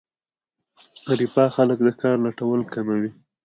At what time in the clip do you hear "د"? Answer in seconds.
1.83-1.87